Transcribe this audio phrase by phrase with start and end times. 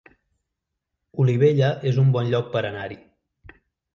[1.25, 2.97] Olivella es un bon lloc per anar-hi